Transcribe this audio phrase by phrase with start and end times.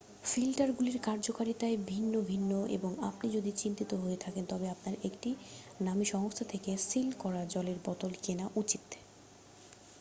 [0.25, 5.29] ফিল্টারগুলির কার্যকারিতায় ভিন্ন ভিন্ন হয় এবং আপনি যদি চিন্তিত হয়ে থাকেন তবে আপনার একটি
[5.79, 8.83] নামী সংস্থা থেকে সিল করা জলের বোতল কেনা উচিত